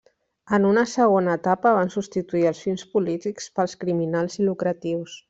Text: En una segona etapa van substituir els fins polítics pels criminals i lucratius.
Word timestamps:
En 0.57 0.63
una 0.69 0.85
segona 0.93 1.35
etapa 1.39 1.73
van 1.75 1.93
substituir 1.97 2.43
els 2.53 2.63
fins 2.69 2.87
polítics 2.97 3.51
pels 3.61 3.77
criminals 3.85 4.41
i 4.43 4.49
lucratius. 4.49 5.19